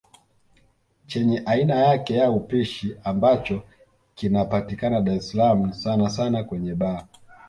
[1.07, 3.63] Chenye aina yake ya upishi ambacho
[4.15, 7.07] kinapatikana Dar es salaam sana sana kwenye baa